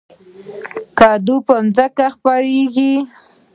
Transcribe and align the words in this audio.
کدو 0.99 1.35
په 1.47 1.55
ځمکه 1.75 2.05
خپریږي 2.15 2.93